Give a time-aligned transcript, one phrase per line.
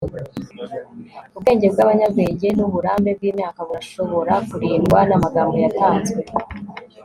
[1.35, 6.21] ubwenge bw'abanyabwenge, n'uburambe bw'imyaka, burashobora kurindwa n'amagambo yatanzwe